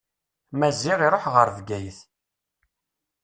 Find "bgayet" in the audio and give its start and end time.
1.57-1.99